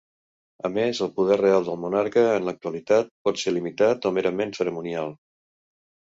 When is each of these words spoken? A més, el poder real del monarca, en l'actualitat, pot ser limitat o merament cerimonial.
A 0.67 0.69
més, 0.75 0.99
el 1.05 1.09
poder 1.17 1.35
real 1.41 1.67
del 1.67 1.75
monarca, 1.83 2.23
en 2.37 2.47
l'actualitat, 2.47 3.11
pot 3.29 3.41
ser 3.41 3.53
limitat 3.53 4.07
o 4.11 4.13
merament 4.15 4.55
cerimonial. 4.61 5.13